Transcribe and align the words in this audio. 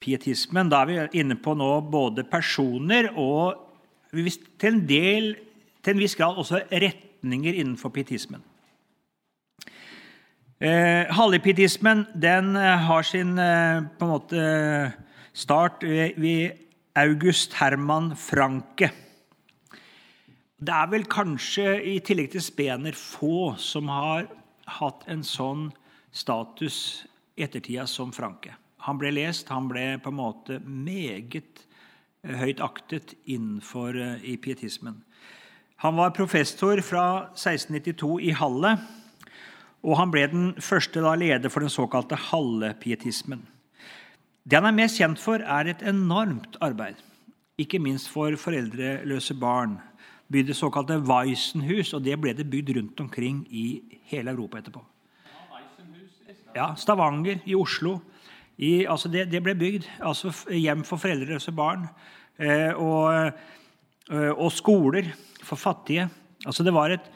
pietismen. 0.00 0.70
Da 0.72 0.82
er 0.82 0.90
vi 0.90 1.20
inne 1.20 1.36
på 1.40 1.54
nå 1.58 1.72
både 1.92 2.24
personer 2.28 3.10
og 3.14 3.66
til 4.10 4.72
en, 4.72 4.86
del, 4.88 5.34
til 5.84 5.94
en 5.94 6.00
viss 6.02 6.16
grad 6.18 6.38
også 6.40 6.64
retninger 6.72 7.60
innenfor 7.60 7.92
pietismen. 7.94 8.42
Eh, 10.60 11.08
Halvpietismen 11.16 12.04
den 12.20 12.56
eh, 12.56 12.82
har 12.84 13.06
sin 13.06 13.38
eh, 13.38 13.80
på 13.96 14.04
en 14.04 14.10
måte 14.10 14.42
start 15.32 15.84
ved 15.84 16.58
August 17.00 17.54
Herman 17.56 18.12
Franke. 18.16 18.90
Det 20.60 20.74
er 20.76 20.90
vel 20.92 21.06
kanskje, 21.08 21.78
i 21.80 21.96
tillegg 22.04 22.34
til 22.34 22.44
Spener, 22.44 22.92
få 22.92 23.54
som 23.56 23.88
har 23.88 24.26
hatt 24.80 25.06
en 25.08 25.24
sånn 25.24 25.70
status 26.12 27.06
i 27.40 27.46
ettertida 27.46 27.86
som 27.88 28.12
Franke. 28.12 28.59
Han 28.86 29.00
ble 29.00 29.12
lest, 29.12 29.50
han 29.52 29.68
ble 29.68 29.98
på 30.00 30.12
en 30.12 30.18
måte 30.20 30.58
meget 30.64 31.64
eh, 32.24 32.36
høyt 32.40 32.62
aktet 32.64 33.14
innenfor 33.24 33.96
eh, 33.98 34.24
i 34.24 34.36
pietismen. 34.40 35.02
Han 35.84 35.96
var 35.96 36.12
professor 36.16 36.80
fra 36.84 37.04
1692 37.32 38.18
i 38.28 38.32
Halle, 38.36 38.74
og 39.80 39.96
han 39.96 40.10
ble 40.12 40.26
den 40.28 40.50
første 40.60 41.00
da, 41.00 41.14
leder 41.16 41.52
for 41.52 41.64
den 41.64 41.72
såkalte 41.72 42.18
Halle-pietismen. 42.28 43.46
Det 44.44 44.58
han 44.58 44.68
er 44.68 44.76
mest 44.76 45.00
kjent 45.00 45.20
for, 45.20 45.40
er 45.40 45.70
et 45.72 45.84
enormt 45.88 46.58
arbeid, 46.64 47.00
ikke 47.60 47.80
minst 47.80 48.10
for 48.12 48.36
foreldreløse 48.40 49.36
barn. 49.40 49.78
Bygde 50.32 50.54
såkalte 50.54 51.00
Weissenhus, 51.04 51.94
og 51.96 52.04
det 52.04 52.16
ble 52.20 52.32
det 52.36 52.48
bygd 52.52 52.74
rundt 52.76 53.00
omkring 53.02 53.42
i 53.48 53.82
hele 54.12 54.32
Europa 54.32 54.60
etterpå. 54.60 54.84
Ja, 56.54 56.72
Stavanger, 56.76 57.40
i 57.46 57.54
Oslo. 57.54 57.98
I, 58.60 58.84
altså 58.92 59.08
det, 59.08 59.24
det, 59.32 59.40
ble 59.44 59.54
bygd 59.56 59.86
altså 60.04 60.32
hjem 60.52 60.84
for 60.84 61.00
foreldreløse 61.00 61.52
barn. 61.56 61.86
Eh, 62.40 62.70
og, 62.76 63.32
eh, 64.12 64.32
og, 64.34 64.50
skoler 64.52 65.08
for 65.40 65.60
fattige. 65.60 66.08
Altså 66.44 66.64
det 66.66 66.74
var 66.76 66.92
et, 66.92 67.06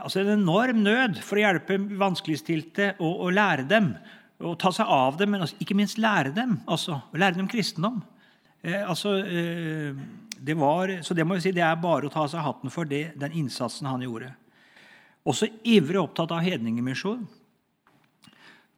altså 0.00 0.22
en 0.22 0.34
enorm 0.34 0.82
nød 0.82 1.20
for 1.26 1.38
å 1.38 1.44
hjelpe 1.44 1.78
vanskeligstilte 2.00 2.94
og, 2.98 3.26
og 3.26 3.34
lære 3.34 3.66
dem 3.70 3.92
Og 4.40 4.54
ta 4.56 4.70
seg 4.72 4.88
av 4.88 5.18
dem, 5.20 5.34
men 5.34 5.42
ikke 5.60 5.76
minst 5.76 5.98
lære 6.00 6.30
dem. 6.32 6.62
altså, 6.66 7.02
Lære 7.12 7.36
dem 7.36 7.48
kristendom. 7.50 8.00
Eh, 8.62 8.88
altså, 8.88 9.18
eh, 9.18 9.94
det 10.40 10.54
var, 10.56 11.02
så 11.02 11.14
det 11.14 11.26
må 11.26 11.36
vi 11.36 11.44
si, 11.44 11.52
det 11.52 11.64
er 11.64 11.76
bare 11.76 12.08
å 12.08 12.12
ta 12.12 12.26
seg 12.28 12.40
hatten 12.40 12.72
for 12.72 12.88
det, 12.88 13.10
den 13.20 13.36
innsatsen 13.36 13.88
han 13.88 14.00
gjorde. 14.00 14.32
Også 15.28 15.50
ivrig 15.68 16.00
opptatt 16.00 16.32
av 16.32 16.40
hedningemisjon. 16.40 17.26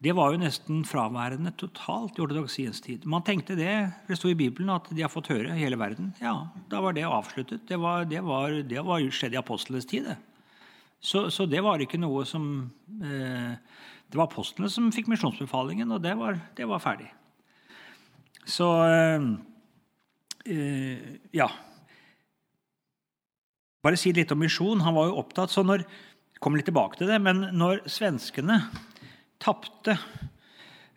Det 0.02 0.10
var 0.18 0.32
jo 0.32 0.40
nesten 0.42 0.80
fraværende 0.88 1.52
totalt 1.54 2.16
i 2.18 2.22
ortodoksiens 2.24 2.80
tid. 2.82 3.04
Man 3.06 3.22
tenkte 3.22 3.54
det, 3.54 3.70
det 4.08 4.16
sto 4.18 4.32
i 4.32 4.38
Bibelen 4.38 4.72
at 4.74 4.88
de 4.90 5.04
har 5.04 5.12
fått 5.12 5.30
høre 5.30 5.54
hele 5.54 5.78
verden. 5.78 6.10
Ja, 6.18 6.48
Da 6.70 6.80
var 6.82 6.96
det 6.96 7.04
avsluttet. 7.06 7.68
Det 7.68 7.78
var, 7.78 8.04
det 8.10 8.22
var, 8.26 8.56
det 8.66 8.82
var 8.82 9.04
skjedd 9.14 9.36
i 9.36 9.38
apostlenes 9.38 9.86
tid. 9.86 10.10
det. 10.10 10.16
Så, 10.98 11.30
så, 11.30 11.46
det 11.46 11.62
var 11.62 11.82
ikke 11.82 11.98
noe 12.02 12.24
som 12.26 12.72
eh, 13.02 13.54
det 14.10 14.18
var 14.18 14.26
apostlene 14.26 14.70
som 14.70 14.90
fikk 14.94 15.08
misjonsbefalingen, 15.10 15.90
og 15.94 16.02
det 16.02 16.12
var, 16.18 16.38
det 16.58 16.66
var 16.68 16.82
ferdig. 16.82 17.10
Så 18.44 18.68
eh, 18.86 19.22
Ja. 21.30 21.50
Bare 23.82 23.98
si 23.98 24.12
litt 24.14 24.30
om 24.34 24.38
misjon. 24.42 24.82
Han 24.82 24.94
var 24.94 25.10
jo 25.10 25.18
opptatt 25.22 25.50
så 25.50 25.62
når, 25.66 25.86
kommer 26.42 26.58
litt 26.58 26.66
tilbake 26.70 26.98
til 26.98 27.10
det, 27.10 27.18
men 27.22 27.48
når 27.54 27.86
svenskene 27.90 28.60
tapte 29.42 29.96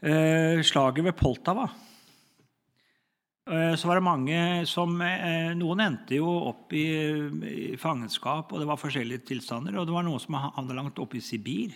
eh, 0.05 0.61
slaget 0.65 1.09
ved 1.09 1.17
Poltava 1.17 1.67
Eh, 3.45 3.75
så 3.75 3.87
var 3.87 3.99
det 3.99 4.05
mange 4.07 4.37
som 4.65 4.95
eh, 5.05 5.51
Noen 5.53 5.83
endte 5.83 6.17
jo 6.17 6.25
opp 6.49 6.73
i, 6.73 6.85
i 7.45 7.75
fangenskap, 7.77 8.49
og 8.49 8.61
det 8.61 8.69
var 8.69 8.81
forskjellige 8.81 9.27
tilstander. 9.29 9.77
Og 9.77 9.85
det 9.85 9.93
var 9.93 10.07
noen 10.07 10.21
som 10.21 10.39
havna 10.39 10.77
langt 10.79 11.01
oppe 11.01 11.19
i 11.19 11.23
Sibir 11.23 11.75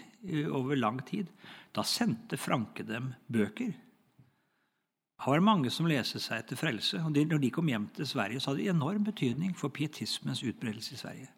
over 0.49 0.79
lang 0.79 0.97
tid. 1.05 1.29
Da 1.75 1.85
sendte 1.85 2.39
Franke 2.41 2.83
dem 2.87 3.13
bøker. 3.29 3.69
Det 3.69 5.27
var 5.27 5.43
mange 5.43 5.69
som 5.69 5.85
leste 5.85 6.17
seg 6.23 6.41
etter 6.41 6.57
frelse. 6.57 7.03
og 7.03 7.13
Når 7.13 7.41
de 7.43 7.51
kom 7.53 7.67
hjem 7.69 7.89
til 7.93 8.07
Sverige, 8.07 8.39
så 8.39 8.49
hadde 8.49 8.63
det 8.63 8.71
enorm 8.71 9.03
betydning 9.05 9.53
for 9.53 9.69
pietismens 9.69 10.41
utbredelse 10.41 10.95
i 10.95 11.01
Sverige. 11.03 11.29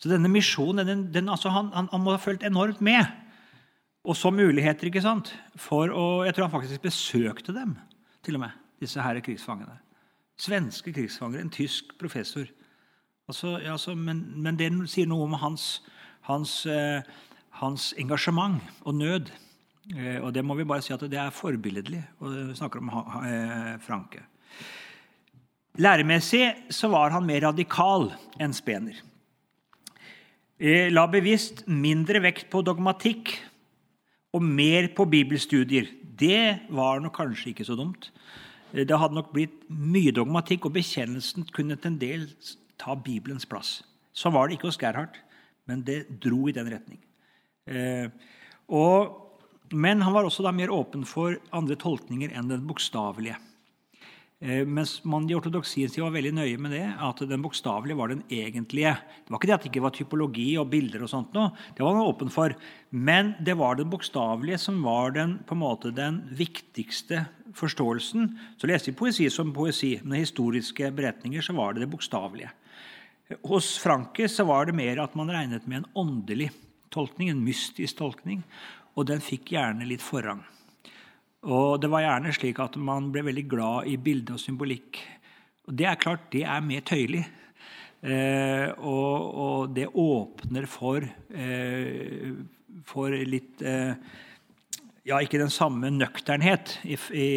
Så 0.00 0.08
denne 0.08 0.30
misjonen 0.32 0.86
den, 0.86 1.02
den, 1.12 1.28
altså 1.28 1.50
han, 1.52 1.68
han, 1.74 1.90
han, 1.92 2.00
må 2.00 2.14
ha 2.14 2.22
fulgt 2.22 2.46
enormt 2.46 2.80
med. 2.80 3.04
Og 4.02 4.16
så 4.18 4.32
muligheter, 4.34 4.88
ikke 4.90 5.02
sant? 5.02 5.30
For 5.54 5.92
å, 5.94 6.24
Jeg 6.26 6.34
tror 6.34 6.48
han 6.48 6.54
faktisk 6.56 6.82
besøkte 6.82 7.54
dem, 7.54 7.76
til 8.22 8.38
og 8.38 8.46
med 8.46 8.58
disse 8.82 9.02
her 9.02 9.20
krigsfangene. 9.22 9.78
Svenske 10.38 10.92
krigsfanger, 10.92 11.40
en 11.40 11.52
tysk 11.54 11.94
professor. 12.00 12.48
Altså, 13.28 13.56
altså, 13.62 13.94
men, 13.94 14.24
men, 14.42 14.58
det 14.58 14.72
sier 14.90 15.06
noe 15.06 15.28
om 15.28 15.36
hans, 15.38 15.84
hans, 16.26 16.66
eh, 16.66 17.04
hans 17.62 17.92
engasjement 17.98 18.58
og 18.82 18.98
nød. 18.98 19.30
Eh, 19.94 20.18
og 20.18 20.32
det 20.34 20.42
må 20.44 20.56
vi 20.58 20.66
bare 20.66 20.82
si 20.82 20.94
at 20.94 21.04
det 21.06 21.20
er 21.20 21.30
forbilledlig. 21.34 22.02
og 22.18 22.34
Vi 22.50 22.58
snakker 22.58 22.82
om 22.82 22.90
eh, 22.90 23.78
Franke. 23.86 24.26
Læremessig 25.78 26.50
så 26.74 26.90
var 26.92 27.14
han 27.14 27.24
mer 27.24 27.46
radikal 27.46 28.10
enn 28.42 28.52
Spener. 28.52 28.98
Eh, 30.58 30.90
la 30.90 31.06
bevisst 31.06 31.64
mindre 31.70 32.20
vekt 32.26 32.50
på 32.50 32.60
dogmatikk 32.66 33.36
og 34.32 34.44
mer 34.44 34.88
på 34.96 35.06
bibelstudier. 35.08 35.90
Det 36.02 36.68
var 36.72 37.00
nok 37.02 37.14
kanskje 37.16 37.52
ikke 37.52 37.66
så 37.68 37.76
dumt. 37.78 38.10
Eh, 38.72 38.86
det 38.88 38.98
hadde 38.98 39.16
nok 39.18 39.32
blitt 39.34 39.64
mye 39.68 40.12
dogmatikk, 40.14 40.66
og 40.66 40.76
bekjennelsen 40.76 41.48
kunne 41.52 41.76
til 41.76 41.92
en 41.92 42.00
del 42.00 42.28
ta 42.80 42.96
Bibelens 42.96 43.48
plass. 43.48 43.80
Sånn 44.12 44.34
var 44.34 44.48
det 44.48 44.58
ikke 44.58 44.70
hos 44.70 44.80
Gerhard, 44.80 45.16
men 45.68 45.84
det 45.86 46.04
dro 46.22 46.46
i 46.48 46.56
den 46.56 46.70
retning. 46.72 47.00
Eh, 47.70 48.08
og, 48.72 49.38
men 49.72 50.02
han 50.02 50.14
var 50.14 50.26
også 50.26 50.44
da 50.44 50.52
mer 50.54 50.72
åpen 50.74 51.06
for 51.08 51.38
andre 51.54 51.78
tolkninger 51.80 52.34
enn 52.34 52.50
den 52.50 52.66
bokstavelige. 52.68 53.38
Eh, 54.42 54.64
mens 54.66 54.96
man 55.06 55.28
i 55.30 55.36
ortodoksien 55.38 55.92
var 56.02 56.10
veldig 56.16 56.32
nøye 56.34 56.58
med 56.58 56.72
det, 56.74 56.82
at 56.98 57.20
den 57.30 57.42
bokstavelige 57.44 57.94
var 57.94 58.10
den 58.10 58.24
egentlige. 58.26 58.96
Det 59.22 59.30
var 59.30 59.38
ikke 59.38 59.48
det 59.50 59.54
at 59.54 59.62
det 59.62 59.70
ikke 59.70 59.82
var 59.84 59.94
typologi 59.94 60.46
og 60.58 60.66
bilder, 60.72 61.04
og 61.06 61.12
sånt 61.12 61.36
noe, 61.36 61.52
det 61.76 61.84
var 61.84 61.94
man 61.94 62.08
åpen 62.10 62.32
for. 62.32 62.56
Men 62.90 63.36
det 63.38 63.54
var 63.60 63.78
den 63.78 63.92
bokstavelige 63.92 64.58
som 64.58 64.80
var 64.82 65.14
den, 65.14 65.36
på 65.46 65.54
en 65.54 65.62
måte, 65.62 65.92
den 65.94 66.24
viktigste 66.34 67.22
forståelsen. 67.54 68.32
Så 68.58 68.66
leste 68.66 68.90
vi 68.90 68.98
poesi 68.98 69.28
som 69.30 69.52
poesi, 69.54 69.92
men 70.02 70.18
historiske 70.18 70.90
beretninger 70.90 71.46
så 71.46 71.54
var 71.54 71.76
det 71.76 71.84
det 71.84 71.92
bokstavelige. 71.92 72.50
Hos 73.46 73.76
Franke 73.78 74.26
så 74.28 74.42
var 74.48 74.66
det 74.66 74.74
mer 74.74 75.04
at 75.04 75.14
man 75.14 75.30
regnet 75.30 75.70
med 75.70 75.84
en 75.84 75.90
åndelig 76.02 76.50
tolkning, 76.90 77.30
en 77.30 77.46
mystisk 77.46 78.00
tolkning, 78.02 78.42
og 78.98 79.06
den 79.06 79.22
fikk 79.22 79.54
gjerne 79.54 79.86
litt 79.86 80.02
forrang. 80.02 80.42
Og 81.42 81.80
det 81.82 81.90
var 81.90 82.04
gjerne 82.04 82.32
slik 82.36 82.60
at 82.62 82.76
man 82.78 83.10
ble 83.14 83.24
veldig 83.26 83.44
glad 83.50 83.90
i 83.90 83.96
bilde 83.98 84.36
og 84.36 84.42
symbolikk. 84.42 85.00
Og 85.66 85.74
det 85.78 85.88
er 85.90 85.98
klart, 85.98 86.28
det 86.30 86.44
er 86.46 86.62
mer 86.62 86.84
tøyelig. 86.86 87.22
Eh, 88.02 88.68
og, 88.82 89.34
og, 89.42 89.74
det 89.74 89.88
åpner 89.88 90.66
for, 90.70 91.04
eh, 91.30 92.32
for 92.86 93.14
litt 93.14 93.62
eh, 93.62 93.94
Ja, 95.02 95.16
ikke 95.18 95.38
den 95.40 95.50
samme 95.50 95.88
nøkternhet 95.90 96.76
i, 96.86 96.94
i, 96.94 97.30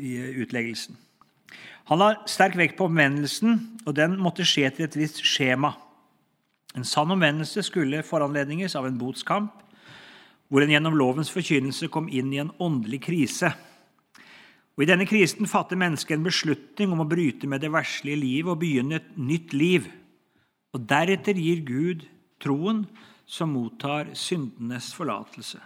i 0.00 0.12
utleggelsen. 0.40 0.96
Han 1.90 2.00
har 2.00 2.22
sterk 2.24 2.56
vekt 2.56 2.78
på 2.78 2.86
omvendelsen, 2.88 3.58
og 3.84 3.92
den 3.98 4.16
måtte 4.16 4.46
skje 4.48 4.70
til 4.72 4.86
et 4.86 4.96
visst 4.96 5.20
skjema. 5.20 5.74
En 6.72 6.88
sann 6.88 7.12
omvendelse 7.12 7.66
skulle 7.68 8.00
foranledninges 8.08 8.78
av 8.80 8.88
en 8.88 8.96
botskamp 8.96 9.63
hvor 10.48 10.64
en 10.64 10.72
gjennom 10.72 10.96
lovens 10.98 11.32
forkynnelse 11.32 11.88
kom 11.92 12.08
inn 12.12 12.32
i 12.34 12.40
en 12.42 12.52
åndelig 12.62 13.02
krise. 13.06 13.50
Og 14.74 14.84
I 14.84 14.88
denne 14.90 15.06
krisen 15.06 15.48
fatter 15.50 15.78
mennesket 15.78 16.16
en 16.16 16.26
beslutning 16.26 16.94
om 16.94 17.04
å 17.04 17.08
bryte 17.08 17.48
med 17.50 17.62
det 17.62 17.70
verslige 17.74 18.20
liv 18.20 18.50
og 18.50 18.60
begynne 18.62 18.98
et 18.98 19.12
nytt 19.18 19.54
liv. 19.54 19.86
Og 20.74 20.82
Deretter 20.90 21.38
gir 21.38 21.62
Gud 21.66 22.02
troen 22.42 22.82
som 23.26 23.54
mottar 23.54 24.10
syndenes 24.18 24.90
forlatelse. 24.96 25.60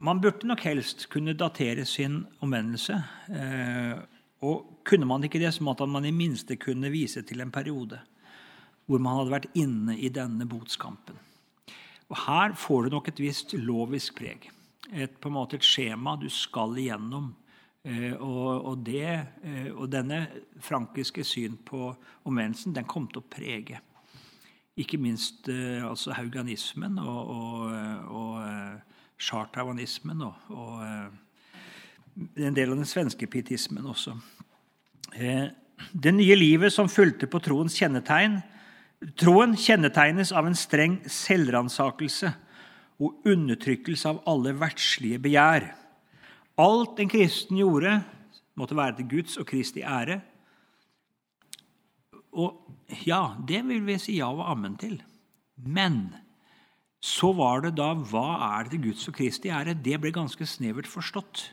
Man 0.00 0.20
burde 0.22 0.48
nok 0.48 0.62
helst 0.64 1.10
kunne 1.12 1.36
datere 1.36 1.84
sin 1.84 2.22
omvendelse. 2.40 2.94
Eh, 3.28 3.98
og 4.40 4.80
kunne 4.88 5.04
man 5.04 5.26
ikke 5.26 5.42
det, 5.42 5.50
så 5.52 5.66
måtte 5.66 5.84
man 5.90 6.06
i 6.08 6.14
minste 6.14 6.56
kunne 6.56 6.88
vise 6.92 7.22
til 7.26 7.42
en 7.44 7.52
periode 7.52 8.00
hvor 8.88 8.98
man 8.98 9.20
hadde 9.20 9.34
vært 9.34 9.58
inne 9.60 9.94
i 10.02 10.08
denne 10.10 10.46
botskampen. 10.50 11.18
Og 12.10 12.16
Her 12.26 12.56
får 12.58 12.86
du 12.86 12.96
nok 12.96 13.10
et 13.10 13.22
visst 13.22 13.54
lovisk 13.54 14.18
preg. 14.18 14.48
Et, 14.90 15.10
på 15.10 15.30
en 15.30 15.36
måte 15.36 15.58
et 15.58 15.66
skjema 15.66 16.16
du 16.18 16.28
skal 16.32 16.74
igjennom. 16.78 17.30
Eh, 17.86 18.12
og, 18.16 18.66
og, 18.72 18.82
det, 18.84 19.06
eh, 19.46 19.70
og, 19.70 19.86
denne 19.92 20.24
frankiske 20.60 21.24
syn 21.24 21.54
på 21.64 21.94
omvendelsen 22.28 22.74
den 22.76 22.88
kom 22.90 23.06
til 23.08 23.22
å 23.22 23.30
prege 23.30 23.80
ikke 24.80 24.98
minst 25.00 25.48
eh, 25.48 25.80
altså 25.84 26.12
hauganismen 26.16 26.98
og, 27.00 27.30
og, 27.32 27.72
og 28.16 29.20
chartauanismen 29.20 30.22
og, 30.24 30.36
en 32.36 32.54
del 32.56 32.72
av 32.72 32.78
den 32.80 32.88
svenske 32.88 33.26
pietismen 33.30 33.86
også. 33.86 34.14
Eh, 35.14 35.48
det 35.92 36.12
nye 36.14 36.36
livet 36.36 36.72
som 36.74 36.90
fulgte 36.90 37.28
på 37.30 37.40
troens 37.42 37.76
kjennetegn, 37.78 38.40
troen 39.20 39.56
kjennetegnes 39.56 40.32
av 40.36 40.48
en 40.48 40.56
streng 40.58 40.98
selvransakelse 41.08 42.32
og 43.00 43.28
undertrykkelse 43.28 44.10
av 44.10 44.22
alle 44.28 44.52
verdslige 44.60 45.20
begjær. 45.24 45.70
Alt 46.60 47.00
en 47.00 47.12
kristen 47.12 47.60
gjorde, 47.60 48.00
måtte 48.60 48.76
være 48.76 48.98
til 48.98 49.08
Guds 49.14 49.38
og 49.40 49.46
Kristi 49.48 49.80
ære. 49.80 50.18
Og 52.36 52.60
ja, 53.06 53.36
det 53.48 53.62
vil 53.68 53.86
vi 53.86 53.96
si 54.02 54.18
ja 54.18 54.28
og 54.28 54.44
ammen 54.52 54.76
til. 54.80 54.98
Men 55.56 56.10
så 57.00 57.32
var 57.32 57.64
det 57.64 57.78
da 57.78 57.94
Hva 57.96 58.26
er 58.50 58.68
det 58.68 58.74
til 58.74 58.90
Guds 58.90 59.08
og 59.08 59.16
Kristi 59.16 59.48
ære? 59.48 59.78
Det 59.80 59.96
ble 60.02 60.12
ganske 60.12 60.44
snevert 60.46 60.90
forstått. 60.90 61.48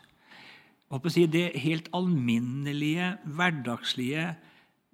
Det 0.87 1.47
helt 1.59 1.87
alminnelige, 1.95 3.17
hverdagslige, 3.25 4.35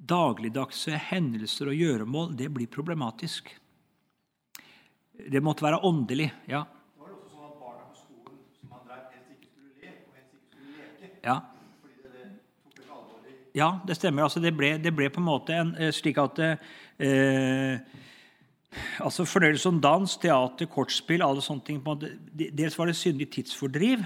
dagligdagse 0.09 0.97
hendelser 1.09 1.71
og 1.71 1.79
gjøremål, 1.79 2.33
det 2.38 2.50
blir 2.53 2.69
problematisk. 2.71 3.51
Det 5.13 5.41
måtte 5.44 5.63
være 5.63 5.83
åndelig. 5.85 6.31
ja. 6.47 6.63
Det 6.65 7.01
var 7.01 7.11
også 7.13 7.29
sånn 7.31 7.47
at 7.47 7.57
barna 7.61 7.83
på 7.88 8.00
skolen 8.01 8.39
som 8.57 8.71
han 8.73 8.85
drev, 8.88 9.03
helst 9.13 9.35
ikke 9.35 9.50
skulle 9.51 9.73
le 9.79 9.91
og 9.94 10.15
helst 10.17 10.33
ikke 10.33 10.47
skulle 10.51 10.77
leke. 10.79 11.11
Ja. 11.23 11.39
Ja, 13.53 13.79
det 13.85 14.00
stemmer. 14.00 14.25
Altså, 14.25 14.41
det, 14.41 14.55
ble, 14.57 14.73
det 14.81 14.95
ble 14.97 15.11
på 15.13 15.21
en 15.21 15.29
måte 15.29 15.53
en, 15.53 15.75
eh, 15.77 15.94
slik 15.94 16.17
at 16.17 16.39
eh, 16.41 17.77
altså 19.03 19.27
Fornøyelse 19.29 19.67
som 19.67 19.77
dans, 19.81 20.17
teater, 20.17 20.69
kortspill 20.71 21.21
alle 21.21 21.44
sånne 21.45 21.67
ting, 21.67 21.81
Dels 22.33 22.77
var 22.79 22.89
det 22.89 22.97
syndig 22.97 23.29
tidsfordriv, 23.35 24.01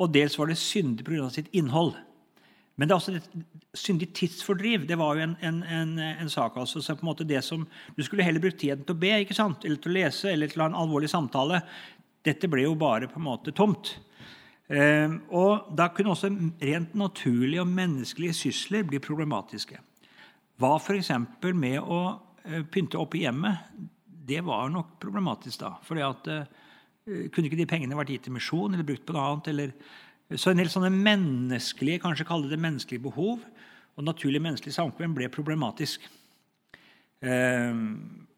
og 0.00 0.12
dels 0.12 0.36
var 0.38 0.52
det 0.52 0.58
syndig 0.60 1.06
pga. 1.08 1.30
sitt 1.32 1.48
innhold. 1.52 1.94
Men 2.80 2.88
det 2.88 2.94
er 2.94 2.96
også 2.96 3.12
et 3.18 3.76
syndig 3.76 4.06
tidsfordriv. 4.16 4.86
Det 4.88 4.96
var 4.96 5.18
jo 5.18 5.26
en, 5.26 5.34
en, 5.44 5.58
en, 5.68 5.90
en 6.00 6.30
sak. 6.32 6.56
altså, 6.56 6.80
så 6.80 6.94
på 6.96 7.04
en 7.04 7.10
måte 7.10 7.26
det 7.28 7.42
som, 7.44 7.66
Du 7.96 8.02
skulle 8.02 8.24
heller 8.24 8.40
brukt 8.40 8.56
tiden 8.56 8.86
til 8.88 8.96
å 8.96 9.00
be 9.02 9.10
ikke 9.20 9.36
sant? 9.36 9.66
eller 9.68 9.76
til 9.76 9.92
å 9.92 9.98
lese 9.98 10.32
eller 10.32 10.48
til 10.48 10.62
å 10.62 10.64
ha 10.64 10.70
en 10.70 10.78
alvorlig 10.80 11.10
samtale. 11.12 11.60
Dette 12.24 12.48
ble 12.48 12.64
jo 12.64 12.72
bare 12.80 13.10
på 13.10 13.20
en 13.20 13.26
måte 13.26 13.52
tomt. 13.52 13.98
Eh, 14.72 15.12
og 15.28 15.76
Da 15.76 15.90
kunne 15.92 16.14
også 16.14 16.32
rent 16.62 16.96
naturlige 16.96 17.60
og 17.60 17.68
menneskelige 17.68 18.38
sysler 18.40 18.88
bli 18.88 19.02
problematiske. 19.04 19.76
Hva 20.56 20.74
f.eks. 20.80 21.12
med 21.52 21.80
å 21.84 22.02
eh, 22.46 22.62
pynte 22.64 22.96
opp 22.96 23.14
i 23.14 23.26
hjemmet? 23.26 23.76
Det 24.06 24.40
var 24.46 24.72
nok 24.72 24.96
problematisk 25.02 25.66
da. 25.66 25.74
fordi 25.84 26.08
at 26.08 26.32
eh, 26.32 26.44
Kunne 27.28 27.48
ikke 27.48 27.60
de 27.60 27.66
pengene 27.66 27.96
vært 27.98 28.14
gitt 28.14 28.28
til 28.28 28.40
misjon 28.40 28.72
eller 28.72 28.86
brukt 28.88 29.04
på 29.04 29.12
noe 29.12 29.34
annet? 29.34 29.52
eller 29.52 29.72
så 30.38 30.52
en 30.52 30.60
del 30.60 30.70
sånne 30.70 30.92
menneskelige 30.94 32.02
kanskje 32.04 32.26
kalle 32.28 32.50
det 32.50 32.60
menneskelige 32.60 33.02
behov 33.02 33.42
og 33.98 34.06
naturlig 34.06 34.42
menneskelig 34.42 34.76
samkvem 34.76 35.16
ble 35.16 35.26
problematisk. 35.32 36.04
Eh, 37.20 37.80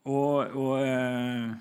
og, 0.08 0.56
og 0.56 0.72
eh, 0.82 1.52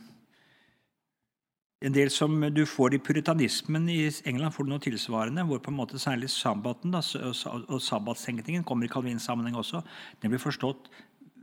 en 1.81 1.93
del 1.95 2.11
som 2.13 2.35
du 2.53 2.61
får 2.69 2.95
i 2.95 3.01
puritanismen 3.01 3.87
i 3.89 4.03
England, 4.29 4.53
får 4.53 4.67
du 4.67 4.71
noe 4.71 4.83
tilsvarende, 4.85 5.45
hvor 5.49 5.61
på 5.65 5.71
en 5.73 5.79
måte 5.79 6.01
særlig 6.01 6.29
sabbaten 6.29 6.93
da, 6.93 7.01
og 7.01 7.79
sabbatstenkningen 7.81 8.65
kommer 8.67 8.85
i 8.85 8.91
Calvins 8.91 9.25
sammenheng 9.25 9.57
også. 9.57 9.81
Den 10.21 10.33
blir 10.33 10.41
forstått 10.41 10.91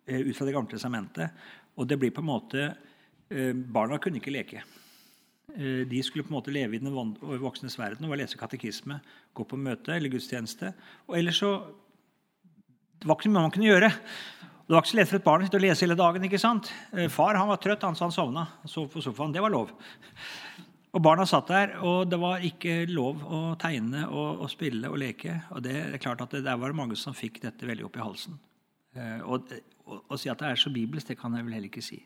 eh, 0.07 0.23
ut 0.23 0.37
fra 0.39 0.47
Det 0.47 0.55
gamle 0.55 0.71
testamentet. 0.71 1.35
Og 1.79 1.91
det 1.91 1.99
blir 1.99 2.15
på 2.15 2.23
en 2.23 2.31
måte 2.31 2.69
eh, 2.69 3.51
Barna 3.51 3.99
kunne 3.99 4.23
ikke 4.23 4.35
leke. 4.35 4.63
Eh, 5.57 5.85
de 5.89 6.03
skulle 6.05 6.27
på 6.27 6.33
en 6.33 6.39
måte 6.39 6.53
leve 6.53 6.77
i 6.77 6.83
den 6.83 6.93
voksnes 6.93 7.79
verden 7.81 8.09
og 8.09 8.17
lese 8.21 8.39
katekisme, 8.41 9.01
gå 9.35 9.47
på 9.49 9.59
møte 9.61 9.95
eller 9.95 10.13
gudstjeneste. 10.13 10.75
Og 11.09 11.21
ellers 11.21 11.41
så 11.41 11.53
Det 12.99 13.07
var 13.07 13.15
ikke 13.15 13.31
mye 13.31 13.43
man 13.45 13.53
kunne 13.55 13.69
gjøre. 13.71 13.89
Det 14.67 14.75
var 14.75 14.83
ikke 14.83 14.91
så 14.91 14.97
lett 14.99 15.09
for 15.09 15.17
et 15.17 15.25
barn 15.25 15.45
å 15.47 15.59
lese 15.63 15.85
hele 15.85 15.95
dagen. 15.95 16.25
ikke 16.25 16.39
sant? 16.39 16.73
Eh, 16.93 17.07
far 17.09 17.37
han 17.37 17.47
var 17.47 17.57
trøtt, 17.57 17.83
han, 17.83 17.95
så 17.95 18.05
han 18.05 18.13
sovna. 18.13 18.49
Sov 18.67 18.89
på 18.91 19.01
sofaen. 19.01 19.33
Det 19.33 19.41
var 19.41 19.51
lov. 19.51 19.71
Og 20.93 21.03
Barna 21.03 21.25
satt 21.25 21.47
der, 21.47 21.77
og 21.79 22.11
det 22.11 22.19
var 22.19 22.43
ikke 22.43 22.89
lov 22.91 23.23
å 23.23 23.55
tegne 23.61 24.09
og, 24.09 24.43
og 24.43 24.51
spille 24.51 24.91
og 24.91 24.99
leke. 24.99 25.45
Og 25.55 25.63
det 25.63 25.77
er 25.77 26.03
klart 26.03 26.21
at 26.21 26.31
det, 26.31 26.43
Der 26.45 26.57
var 26.57 26.69
det 26.69 26.77
mange 26.77 26.97
som 26.97 27.15
fikk 27.15 27.41
dette 27.41 27.65
veldig 27.65 27.87
opp 27.87 27.97
i 27.97 28.03
halsen. 28.03 28.39
Eh, 28.97 29.21
og 29.23 29.47
Å 30.11 30.19
si 30.19 30.29
at 30.29 30.43
det 30.43 30.51
er 30.51 30.61
så 30.61 30.69
bibelsk, 30.69 31.07
det 31.07 31.21
kan 31.21 31.33
jeg 31.33 31.47
vel 31.47 31.55
heller 31.55 31.71
ikke 31.71 31.85
si. 31.85 32.03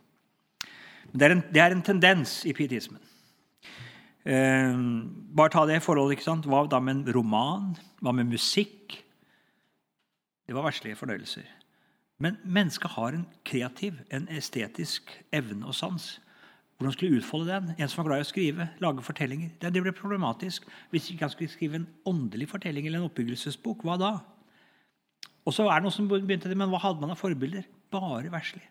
Men 1.11 1.19
det 1.19 1.27
er 1.27 1.35
en, 1.35 1.43
det 1.51 1.63
er 1.63 1.73
en 1.73 1.83
tendens 1.83 2.45
i 2.47 2.53
pietismen. 2.53 3.01
Eh, 4.25 4.75
bare 5.35 5.51
ta 5.51 5.67
det 5.67 5.83
forholdet. 5.83 6.19
ikke 6.19 6.29
sant? 6.29 6.47
Hva 6.47 6.67
da 6.69 6.81
med 6.81 6.97
en 6.97 7.15
roman? 7.15 7.75
Hva 8.01 8.15
med 8.15 8.31
musikk? 8.31 9.03
Det 10.47 10.55
var 10.55 10.67
verslige 10.67 10.97
fornøyelser. 10.97 11.47
Men 12.23 12.37
mennesket 12.45 12.91
har 12.91 13.17
en 13.17 13.27
kreativ, 13.45 13.99
en 14.11 14.29
estetisk 14.31 15.11
evne 15.35 15.67
og 15.67 15.75
sans. 15.75 16.21
Hvordan 16.77 16.93
skulle 16.93 17.19
utfolde 17.19 17.51
den? 17.51 17.75
En 17.79 17.89
som 17.89 18.03
var 18.03 18.09
glad 18.11 18.23
i 18.23 18.27
å 18.27 18.29
skrive, 18.31 18.69
lage 18.83 19.03
fortellinger. 19.07 19.51
Det, 19.63 19.83
ble 19.83 19.93
problematisk. 19.95 20.67
Hvis 20.91 21.11
ikke 21.11 21.27
han 21.27 21.31
skulle 21.31 21.51
skrive 21.51 21.79
en 21.79 21.89
åndelig 22.07 22.49
fortelling 22.51 22.87
eller 22.87 22.99
en 22.99 23.07
oppbyggelsesbok, 23.07 23.85
hva 23.87 23.99
da? 23.99 24.13
Og 25.47 25.55
så 25.55 25.67
er 25.67 25.79
det 25.79 25.87
noe 25.87 25.95
som 25.95 26.09
begynte 26.11 26.51
det, 26.51 26.59
men 26.59 26.71
Hva 26.71 26.83
hadde 26.83 27.03
man 27.03 27.15
av 27.15 27.19
forbilder? 27.19 27.67
Bare 27.91 28.31
verslig. 28.31 28.65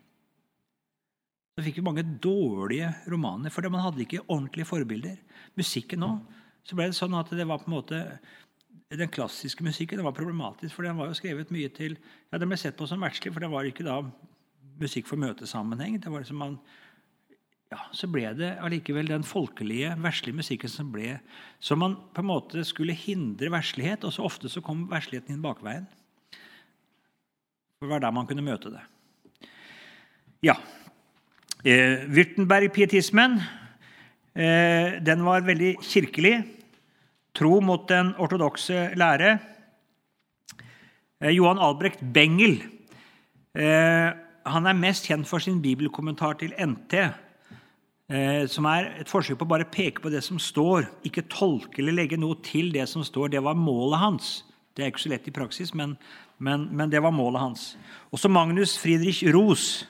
Så 1.52 1.66
fikk 1.66 1.82
vi 1.82 1.84
mange 1.84 2.04
dårlige 2.24 2.94
romaner, 3.12 3.52
fordi 3.52 3.72
man 3.74 3.84
hadde 3.84 4.04
ikke 4.06 4.24
ordentlige 4.24 4.70
forbilder. 4.70 5.18
Musikken 5.60 6.00
nå, 6.00 6.14
så 6.64 6.78
ble 6.78 6.88
det 6.92 6.96
sånn 6.96 7.18
at 7.18 7.32
det 7.36 7.48
var 7.48 7.62
på 7.64 7.72
en 7.72 7.80
måte 7.80 8.04
Den 8.92 9.08
klassiske 9.08 9.64
musikken 9.64 10.00
det 10.00 10.04
var 10.04 10.16
problematisk, 10.16 10.76
for 10.76 10.84
den 10.84 10.98
var 11.00 11.08
jo 11.08 11.16
skrevet 11.16 11.52
mye 11.52 11.70
til 11.72 11.96
ja, 11.96 12.38
Den 12.38 12.52
ble 12.52 12.58
sett 12.60 12.76
på 12.76 12.88
som 12.88 13.00
verdslig, 13.04 13.32
for 13.32 13.44
det 13.44 13.52
var 13.52 13.68
ikke 13.68 13.88
da 13.88 14.02
musikk 14.82 15.08
for 15.08 15.20
møtesammenheng. 15.20 16.00
det 16.02 16.12
var 16.12 16.24
liksom 16.24 16.40
man, 16.44 16.58
ja, 17.72 17.80
Så 17.96 18.08
ble 18.12 18.34
det 18.36 18.58
allikevel 18.60 19.08
den 19.08 19.24
folkelige, 19.24 19.94
verslige 20.00 20.36
musikken 20.36 20.72
som 20.72 20.92
ble 20.92 21.20
Så 21.60 21.76
man 21.80 21.96
på 22.14 22.24
en 22.24 22.32
måte 22.32 22.64
skulle 22.68 22.96
hindre 22.96 23.52
verslighet, 23.52 24.04
og 24.04 24.14
så 24.14 24.28
ofte 24.28 24.50
så 24.52 24.64
kom 24.64 24.88
versligheten 24.92 25.36
inn 25.36 25.44
bakveien. 25.44 25.88
For 27.80 27.88
det 27.88 27.96
var 27.96 28.04
der 28.04 28.16
man 28.16 28.28
kunne 28.28 28.46
møte 28.46 28.72
det. 28.72 28.84
Ja, 30.42 30.56
Eh, 31.62 32.08
Würtenberg-pietismen 32.10 33.36
eh, 34.34 34.98
den 35.06 35.22
var 35.22 35.44
veldig 35.46 35.76
kirkelig. 35.86 36.40
Tro 37.38 37.60
mot 37.62 37.84
den 37.86 38.16
ortodokse 38.18 38.88
lære. 38.98 39.36
Eh, 41.22 41.30
Johan 41.36 41.62
Albrecht 41.62 42.02
Bengel 42.02 42.64
eh, 43.54 44.10
han 44.42 44.66
er 44.66 44.74
mest 44.74 45.06
kjent 45.06 45.30
for 45.30 45.38
sin 45.38 45.62
bibelkommentar 45.62 46.40
til 46.42 46.58
NT, 46.58 46.98
eh, 48.10 48.50
som 48.50 48.66
er 48.66 48.96
et 49.04 49.14
forsøk 49.14 49.38
på 49.38 49.46
å 49.46 49.54
bare 49.54 49.70
peke 49.70 50.02
på 50.02 50.10
det 50.10 50.24
som 50.26 50.42
står, 50.42 50.90
ikke 51.06 51.28
tolke 51.30 51.84
eller 51.84 51.94
legge 51.94 52.18
noe 52.18 52.42
til 52.42 52.74
det 52.74 52.90
som 52.90 53.06
står. 53.06 53.36
Det 53.36 53.46
var 53.46 53.54
målet 53.54 54.02
hans. 54.02 54.34
Det 54.74 54.82
er 54.82 54.90
ikke 54.90 55.06
så 55.06 55.14
lett 55.14 55.30
i 55.30 55.38
praksis, 55.38 55.76
men, 55.78 55.94
men, 56.42 56.72
men 56.74 56.90
det 56.90 57.06
var 57.06 57.14
målet 57.14 57.46
hans. 57.46 57.72
Også 58.10 58.34
Magnus 58.34 58.80
Friedrich 58.82 59.22
Ros 59.30 59.84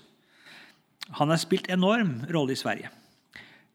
han 1.18 1.30
har 1.30 1.39
spilt 1.41 1.70
enorm 1.72 2.22
rolle 2.32 2.56
i 2.56 2.60
Sverige. 2.60 2.89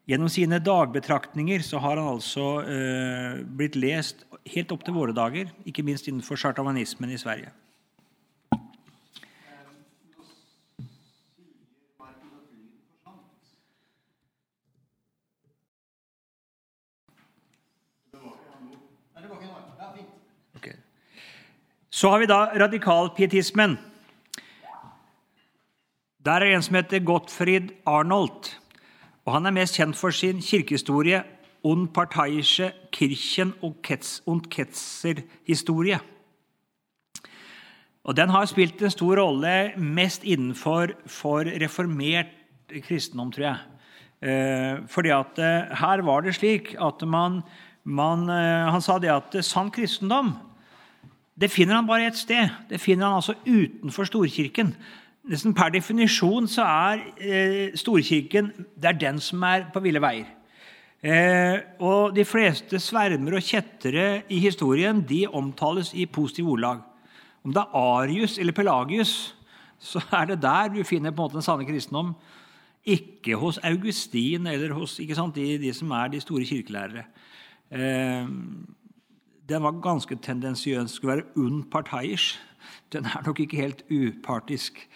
Gjennom 0.07 0.29
sine 0.31 0.61
dagbetraktninger 0.63 1.59
så 1.67 1.81
har 1.83 1.99
han 1.99 2.07
altså 2.13 2.43
eh, 2.63 3.41
blitt 3.43 3.75
lest 3.75 4.23
helt 4.47 4.71
opp 4.71 4.85
til 4.87 4.95
våre 4.95 5.11
dager, 5.11 5.49
ikke 5.67 5.83
minst 5.83 6.07
innenfor 6.07 6.39
chartavanismen 6.39 7.11
i 7.11 7.19
Sverige. 7.19 7.51
Okay. 20.55 20.79
Så 21.91 22.15
har 22.15 22.23
vi 22.23 22.31
da 22.31 22.39
radikalpietismen. 22.63 23.75
Der 26.25 26.41
er 26.41 26.55
en 26.55 26.63
som 26.65 26.75
heter 26.75 26.99
Gottfried 27.05 27.69
Arnold. 27.85 28.55
og 29.25 29.33
Han 29.33 29.45
er 29.45 29.51
mest 29.51 29.77
kjent 29.77 29.95
for 29.95 30.09
sin 30.09 30.41
kirkehistorie 30.41 31.23
Und 31.63 31.93
Parteiische 31.93 32.71
Kirchen 32.91 33.53
und 33.61 34.49
Ketzer-historie. 34.49 35.99
Og 38.03 38.17
Den 38.17 38.29
har 38.29 38.45
spilt 38.45 38.81
en 38.81 38.91
stor 38.91 39.19
rolle 39.19 39.73
mest 39.77 40.23
innenfor 40.23 40.87
for 41.07 41.43
reformert 41.43 42.27
kristendom, 42.87 43.31
tror 43.31 43.43
jeg. 43.43 43.57
Eh, 44.21 44.87
fordi 44.87 45.09
at 45.09 45.39
eh, 45.39 45.75
her 45.75 46.01
var 46.01 46.21
det 46.21 46.35
slik 46.35 46.75
at 46.81 47.07
man, 47.07 47.41
man 47.83 48.29
eh, 48.29 48.71
Han 48.71 48.81
sa 48.81 48.97
det 48.97 49.09
at 49.09 49.45
sann 49.45 49.71
kristendom 49.71 50.33
det 51.37 51.51
finner 51.51 51.75
han 51.75 51.87
bare 51.87 52.07
ett 52.07 52.17
sted. 52.17 52.49
Det 52.69 52.81
finner 52.81 53.05
han 53.05 53.15
altså 53.15 53.35
utenfor 53.45 54.03
storkirken 54.09 54.75
nesten 55.27 55.55
per 55.55 55.71
definisjon 55.75 56.47
så 56.51 56.65
er 56.65 57.03
eh, 57.19 57.77
Storkirken 57.77 58.51
det 58.75 58.91
er 58.91 58.99
den 58.99 59.21
som 59.23 59.43
er 59.47 59.67
på 59.73 59.83
ville 59.83 60.01
veier. 60.03 60.33
Eh, 60.97 61.59
og 61.83 62.15
de 62.15 62.25
fleste 62.25 62.79
svermer 62.81 63.37
og 63.37 63.45
kjettere 63.45 64.23
i 64.33 64.39
historien 64.41 65.03
de 65.05 65.25
omtales 65.27 65.93
i 65.93 66.07
positive 66.09 66.55
ordlag. 66.55 66.81
Om 67.45 67.53
det 67.53 67.61
er 67.63 67.77
Arius 67.77 68.37
eller 68.41 68.55
Pelagius, 68.55 69.13
så 69.77 70.01
er 70.11 70.31
det 70.31 70.41
der 70.41 70.73
du 70.73 70.81
finner 70.83 71.13
på 71.13 71.21
en 71.21 71.27
måte 71.27 71.37
den 71.37 71.45
sanne 71.45 71.67
kristendom. 71.67 72.15
Ikke 72.87 73.35
hos 73.37 73.59
Augustin 73.67 74.47
eller 74.47 74.73
hos 74.73 74.97
sant, 74.97 75.35
de, 75.35 75.57
de, 75.61 75.73
som 75.73 75.91
er 75.91 76.09
de 76.11 76.23
store 76.23 76.47
kirkelærere. 76.47 77.05
Eh, 77.69 78.25
den 79.49 79.63
var 79.63 79.81
ganske 79.81 80.15
tendensiøs. 80.15 80.91
Skulle 80.91 81.15
være 81.15 81.25
unnparteiers. 81.35 82.39
Den 82.93 83.05
er 83.05 83.23
nok 83.25 83.39
ikke 83.39 83.55
helt 83.55 83.83
upartisk, 83.91 84.89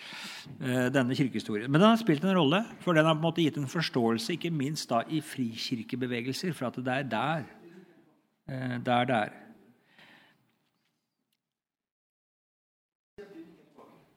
eh, 0.62 0.88
denne 0.94 1.16
kirkehistorien. 1.16 1.72
Men 1.72 1.82
den 1.82 1.90
har 1.90 1.96
spilt 1.96 2.24
en 2.24 2.38
rolle, 2.38 2.66
for 2.80 2.94
den 2.94 3.06
har 3.06 3.14
på 3.14 3.18
en 3.18 3.22
måte 3.22 3.44
gitt 3.44 3.58
en 3.58 3.68
forståelse, 3.68 4.34
ikke 4.34 4.52
minst 4.52 4.90
da 4.90 5.04
i 5.10 5.22
frikirkebevegelser, 5.22 6.54
for 6.54 6.68
at 6.68 6.76
det 6.76 6.88
er 6.88 7.04
der. 7.04 7.44
Eh, 8.50 8.80
der 8.86 9.06
det 9.06 9.16
er. 9.16 9.30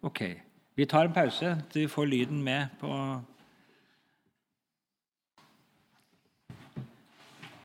Ok. 0.02 0.20
Vi 0.76 0.84
tar 0.84 1.04
en 1.04 1.12
pause 1.12 1.62
til 1.70 1.82
vi 1.82 1.88
får 1.88 2.04
lyden 2.04 2.42
med 2.42 2.66
på 2.80 3.20